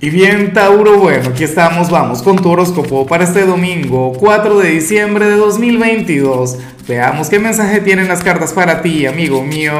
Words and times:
Y 0.00 0.10
bien, 0.10 0.52
Tauro, 0.52 0.96
bueno, 0.96 1.30
aquí 1.30 1.42
estamos, 1.42 1.90
vamos 1.90 2.22
con 2.22 2.36
tu 2.36 2.48
horóscopo 2.48 3.04
para 3.04 3.24
este 3.24 3.44
domingo, 3.44 4.12
4 4.12 4.60
de 4.60 4.70
diciembre 4.70 5.26
de 5.26 5.34
2022. 5.34 6.56
Veamos 6.86 7.28
qué 7.28 7.40
mensaje 7.40 7.80
tienen 7.80 8.06
las 8.06 8.22
cartas 8.22 8.52
para 8.52 8.80
ti, 8.80 9.06
amigo 9.06 9.42
mío. 9.42 9.72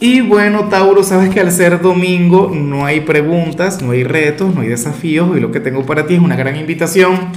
Y 0.00 0.22
bueno, 0.22 0.68
Tauro, 0.70 1.02
sabes 1.02 1.28
que 1.28 1.40
al 1.40 1.52
ser 1.52 1.82
domingo 1.82 2.50
no 2.54 2.86
hay 2.86 3.00
preguntas, 3.00 3.82
no 3.82 3.90
hay 3.90 4.04
retos, 4.04 4.54
no 4.54 4.62
hay 4.62 4.68
desafíos, 4.68 5.36
y 5.36 5.40
lo 5.40 5.52
que 5.52 5.60
tengo 5.60 5.84
para 5.84 6.06
ti 6.06 6.14
es 6.14 6.20
una 6.20 6.36
gran 6.36 6.56
invitación. 6.56 7.32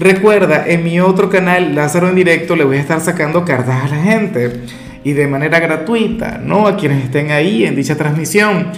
Recuerda, 0.00 0.64
en 0.66 0.84
mi 0.84 1.00
otro 1.00 1.28
canal, 1.28 1.74
Lázaro 1.74 2.08
en 2.08 2.14
directo, 2.14 2.56
le 2.56 2.64
voy 2.64 2.78
a 2.78 2.80
estar 2.80 3.02
sacando 3.02 3.44
cartas 3.44 3.84
a 3.84 3.94
la 3.94 4.02
gente 4.02 4.62
y 5.04 5.12
de 5.12 5.26
manera 5.26 5.60
gratuita, 5.60 6.40
¿no? 6.42 6.66
A 6.66 6.78
quienes 6.78 7.04
estén 7.04 7.30
ahí 7.30 7.66
en 7.66 7.76
dicha 7.76 7.94
transmisión. 7.94 8.68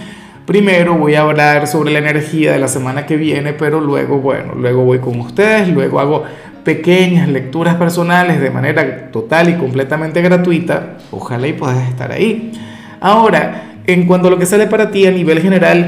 Primero 0.47 0.95
voy 0.95 1.13
a 1.15 1.23
hablar 1.23 1.67
sobre 1.67 1.91
la 1.91 1.99
energía 1.99 2.53
de 2.53 2.59
la 2.59 2.69
semana 2.69 3.05
que 3.05 3.17
viene, 3.17 3.51
pero 3.51 3.81
luego, 3.81 4.19
bueno, 4.19 4.55
luego 4.55 4.85
voy 4.85 4.99
con 4.99 5.19
ustedes, 5.19 5.67
luego 5.67 5.99
hago 5.99 6.23
pequeñas 6.63 7.27
lecturas 7.27 7.75
personales 7.75 8.39
de 8.39 8.49
manera 8.49 9.11
total 9.11 9.49
y 9.49 9.55
completamente 9.55 10.21
gratuita. 10.21 10.99
Ojalá 11.11 11.49
y 11.49 11.51
puedas 11.51 11.89
estar 11.89 12.13
ahí. 12.13 12.53
Ahora, 13.01 13.73
en 13.85 14.07
cuanto 14.07 14.29
a 14.29 14.31
lo 14.31 14.39
que 14.39 14.45
sale 14.45 14.67
para 14.67 14.89
ti 14.89 15.05
a 15.05 15.11
nivel 15.11 15.41
general, 15.41 15.85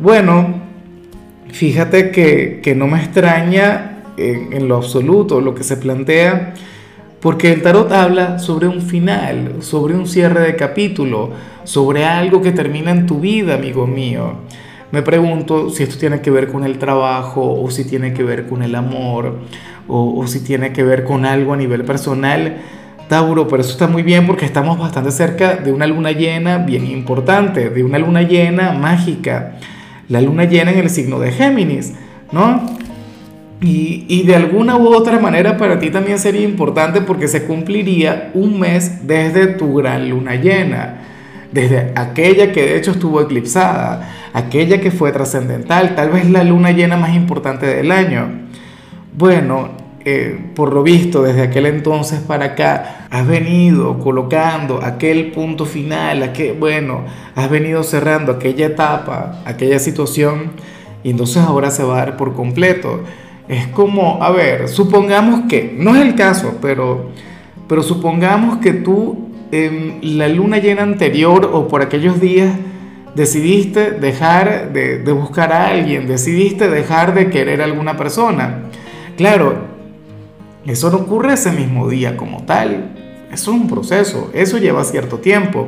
bueno, 0.00 0.60
fíjate 1.52 2.10
que, 2.10 2.58
que 2.60 2.74
no 2.74 2.88
me 2.88 2.98
extraña 2.98 4.02
en, 4.16 4.52
en 4.52 4.66
lo 4.66 4.74
absoluto 4.74 5.40
lo 5.40 5.54
que 5.54 5.62
se 5.62 5.76
plantea 5.76 6.54
porque 7.20 7.52
el 7.52 7.62
tarot 7.62 7.92
habla 7.92 8.38
sobre 8.38 8.66
un 8.66 8.80
final, 8.80 9.56
sobre 9.60 9.94
un 9.94 10.06
cierre 10.06 10.40
de 10.40 10.56
capítulo, 10.56 11.30
sobre 11.64 12.06
algo 12.06 12.40
que 12.40 12.52
termina 12.52 12.90
en 12.90 13.06
tu 13.06 13.20
vida, 13.20 13.54
amigo 13.54 13.86
mío. 13.86 14.36
Me 14.90 15.02
pregunto 15.02 15.70
si 15.70 15.84
esto 15.84 15.98
tiene 15.98 16.20
que 16.20 16.30
ver 16.30 16.48
con 16.48 16.64
el 16.64 16.78
trabajo 16.78 17.62
o 17.62 17.70
si 17.70 17.84
tiene 17.84 18.12
que 18.12 18.24
ver 18.24 18.48
con 18.48 18.62
el 18.62 18.74
amor 18.74 19.38
o, 19.86 20.26
si 20.26 20.40
tiene 20.40 20.72
que 20.72 20.82
ver 20.82 21.04
con 21.04 21.24
algo 21.24 21.52
a 21.52 21.56
nivel 21.56 21.84
personal. 21.84 22.56
Tauro, 23.08 23.46
pero 23.48 23.62
eso 23.62 23.72
está 23.72 23.86
muy 23.86 24.02
bien 24.02 24.26
porque 24.26 24.44
estamos 24.44 24.78
bastante 24.78 25.10
cerca 25.10 25.56
de 25.56 25.72
una 25.72 25.86
luna 25.86 26.12
llena 26.12 26.58
bien 26.58 26.86
importante, 26.86 27.70
de 27.70 27.84
una 27.84 27.98
luna 27.98 28.22
llena 28.22 28.72
mágica. 28.72 29.58
La 30.08 30.20
luna 30.20 30.44
llena 30.44 30.72
en 30.72 30.78
el 30.78 30.90
signo 30.90 31.20
de 31.20 31.32
Géminis, 31.32 31.94
¿no? 32.32 32.66
Y, 33.62 34.22
de 34.22 34.34
alguna 34.34 34.76
u 34.76 34.88
otra 34.88 35.18
manera 35.18 35.58
para 35.58 35.78
ti 35.78 35.90
también 35.90 36.18
sería 36.18 36.42
importante 36.42 37.02
porque 37.02 37.28
se 37.28 37.44
cumpliría 37.44 38.30
un 38.32 38.58
mes 38.58 39.06
desde 39.06 39.48
tu 39.48 39.74
gran 39.74 40.08
luna 40.08 40.36
llena, 40.36 41.02
desde 41.52 41.92
aquella 41.94 42.52
que 42.52 42.62
de 42.62 42.78
hecho 42.78 42.92
estuvo 42.92 43.20
eclipsada, 43.20 44.30
aquella 44.32 44.80
que 44.80 44.90
fue 44.90 45.12
trascendental, 45.12 45.94
tal 45.94 46.08
vez 46.08 46.30
la 46.30 46.42
luna 46.42 46.70
llena 46.70 46.96
más 46.96 47.14
importante 47.14 47.66
del 47.66 47.92
año. 47.92 48.28
Bueno, 49.12 49.70
eh, 50.06 50.52
por 50.54 50.72
lo 50.72 50.82
visto 50.82 51.22
desde 51.22 51.42
aquel 51.42 51.66
entonces 51.66 52.20
para 52.20 52.46
acá, 52.46 53.06
has 53.10 53.26
venido 53.26 53.98
colocando 53.98 54.80
aquel 54.82 55.32
punto 55.32 55.66
final, 55.66 56.22
aquel, 56.22 56.54
bueno, 56.54 57.04
has 57.34 57.50
venido 57.50 57.82
cerrando 57.82 58.32
aquella 58.32 58.66
etapa, 58.66 59.42
aquella 59.44 59.78
situación, 59.78 60.52
y 61.04 61.10
entonces 61.10 61.42
ahora 61.42 61.70
se 61.70 61.82
va 61.82 61.96
a 61.96 62.06
dar 62.06 62.16
por 62.16 62.32
completo. 62.32 63.04
Es 63.50 63.66
como, 63.66 64.22
a 64.22 64.30
ver, 64.30 64.68
supongamos 64.68 65.48
que, 65.48 65.74
no 65.76 65.96
es 65.96 66.02
el 66.02 66.14
caso, 66.14 66.58
pero, 66.62 67.10
pero 67.66 67.82
supongamos 67.82 68.58
que 68.58 68.72
tú 68.72 69.28
en 69.50 69.98
la 70.18 70.28
luna 70.28 70.58
llena 70.58 70.84
anterior 70.84 71.50
o 71.52 71.66
por 71.66 71.82
aquellos 71.82 72.20
días 72.20 72.54
decidiste 73.16 73.90
dejar 73.90 74.72
de, 74.72 75.02
buscar 75.12 75.52
a 75.52 75.66
alguien, 75.66 76.06
decidiste 76.06 76.68
dejar 76.68 77.12
de 77.12 77.28
querer 77.28 77.60
a 77.60 77.64
alguna 77.64 77.96
persona. 77.96 78.66
Claro, 79.16 79.64
eso 80.64 80.88
no 80.92 80.98
ocurre 80.98 81.32
ese 81.32 81.50
mismo 81.50 81.88
día 81.88 82.16
como 82.16 82.44
tal. 82.44 82.94
Eso 83.32 83.50
es 83.50 83.60
un 83.60 83.66
proceso, 83.66 84.30
eso 84.32 84.58
lleva 84.58 84.84
cierto 84.84 85.18
tiempo. 85.18 85.66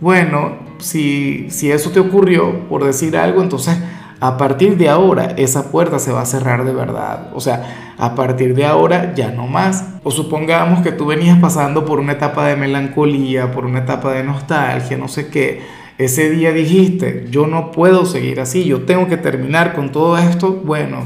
Bueno, 0.00 0.58
si, 0.78 1.48
si 1.50 1.72
eso 1.72 1.90
te 1.90 1.98
ocurrió, 1.98 2.68
por 2.68 2.84
decir 2.84 3.16
algo, 3.16 3.42
entonces 3.42 3.76
a 4.20 4.36
partir 4.36 4.76
de 4.76 4.88
ahora 4.90 5.34
esa 5.36 5.70
puerta 5.70 5.98
se 5.98 6.12
va 6.12 6.20
a 6.20 6.26
cerrar 6.26 6.64
de 6.64 6.72
verdad. 6.72 7.30
O 7.34 7.40
sea, 7.40 7.94
a 7.96 8.14
partir 8.14 8.54
de 8.54 8.66
ahora 8.66 9.14
ya 9.14 9.30
no 9.30 9.46
más. 9.46 9.84
O 10.04 10.10
supongamos 10.10 10.82
que 10.82 10.92
tú 10.92 11.06
venías 11.06 11.38
pasando 11.38 11.84
por 11.86 12.00
una 12.00 12.12
etapa 12.12 12.46
de 12.46 12.56
melancolía, 12.56 13.50
por 13.50 13.64
una 13.64 13.80
etapa 13.80 14.12
de 14.12 14.22
nostalgia, 14.22 14.98
no 14.98 15.08
sé 15.08 15.28
qué. 15.28 15.62
Ese 15.96 16.30
día 16.30 16.52
dijiste, 16.52 17.26
yo 17.30 17.46
no 17.46 17.72
puedo 17.72 18.06
seguir 18.06 18.40
así, 18.40 18.64
yo 18.64 18.82
tengo 18.82 19.08
que 19.08 19.16
terminar 19.16 19.74
con 19.74 19.90
todo 19.90 20.16
esto. 20.18 20.52
Bueno, 20.64 20.98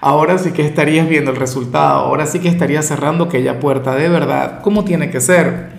ahora 0.00 0.38
sí 0.38 0.50
que 0.50 0.66
estarías 0.66 1.08
viendo 1.08 1.30
el 1.30 1.36
resultado, 1.36 2.00
ahora 2.00 2.26
sí 2.26 2.40
que 2.40 2.48
estarías 2.48 2.86
cerrando 2.86 3.24
aquella 3.24 3.60
puerta 3.60 3.94
de 3.94 4.08
verdad, 4.08 4.60
como 4.62 4.84
tiene 4.84 5.10
que 5.10 5.20
ser. 5.20 5.70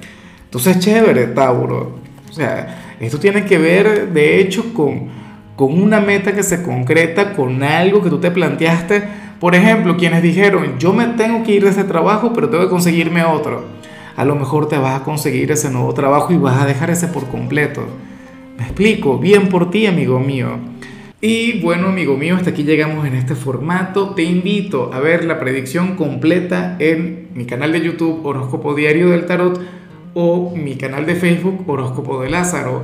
Entonces, 0.46 0.80
chévere, 0.80 1.28
Tauro. 1.28 2.00
O 2.30 2.34
sea, 2.34 2.96
esto 3.00 3.20
tiene 3.20 3.46
que 3.46 3.58
ver, 3.58 4.14
de 4.14 4.40
hecho, 4.40 4.74
con 4.74 5.10
con 5.56 5.82
una 5.82 6.00
meta 6.00 6.34
que 6.34 6.44
se 6.44 6.64
concreta, 6.64 7.34
con 7.34 7.64
algo 7.64 8.02
que 8.02 8.10
tú 8.10 8.20
te 8.20 8.32
planteaste. 8.32 9.04
Por 9.40 9.56
ejemplo, 9.56 9.98
quienes 9.98 10.24
dijeron, 10.24 10.80
yo 10.80 10.94
me 10.94 11.06
tengo 11.08 11.44
que 11.44 11.54
ir 11.54 11.64
de 11.64 11.70
ese 11.70 11.84
trabajo, 11.84 12.32
pero 12.34 12.50
tengo 12.50 12.64
que 12.64 12.70
conseguirme 12.70 13.24
otro. 13.24 13.66
A 14.16 14.26
lo 14.26 14.36
mejor 14.36 14.68
te 14.68 14.78
vas 14.78 15.02
a 15.02 15.04
conseguir 15.04 15.52
ese 15.52 15.70
nuevo 15.70 15.94
trabajo 15.94 16.34
y 16.34 16.38
vas 16.38 16.62
a 16.62 16.66
dejar 16.66 16.90
ese 16.90 17.08
por 17.08 17.28
completo. 17.28 17.86
Me 18.58 18.64
explico, 18.64 19.18
bien 19.18 19.50
por 19.50 19.72
ti, 19.72 19.88
amigo 19.88 20.20
mío. 20.20 20.60
Y 21.20 21.62
bueno, 21.62 21.88
amigo 21.88 22.18
mío, 22.18 22.36
hasta 22.36 22.50
aquí 22.50 22.64
llegamos 22.64 23.08
en 23.08 23.16
este 23.16 23.34
formato. 23.34 24.10
Te 24.10 24.24
invito 24.24 24.92
a 24.94 25.00
ver 25.00 25.24
la 25.24 25.40
predicción 25.40 25.96
completa 25.96 26.76
en 26.80 27.30
mi 27.34 27.46
canal 27.46 27.72
de 27.72 27.82
YouTube 27.82 28.26
Horóscopo 28.26 28.76
Diario 28.76 29.10
del 29.10 29.26
Tarot 29.26 29.60
o 30.14 30.54
mi 30.56 30.76
canal 30.76 31.06
de 31.06 31.16
Facebook 31.16 31.64
Horóscopo 31.66 32.22
de 32.22 32.30
Lázaro. 32.30 32.84